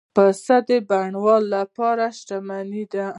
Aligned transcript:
پسه 0.15 0.57
د 0.67 0.69
بڼوال 0.89 1.43
لپاره 1.55 2.05
شتمني 2.17 2.83
ده. 2.93 3.07